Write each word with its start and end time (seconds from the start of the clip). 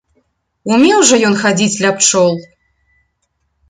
Умеў 0.77 0.99
жа 1.11 1.15
ён 1.29 1.37
хадзіць 1.43 1.81
ля 1.87 1.95
пчол! 2.01 2.33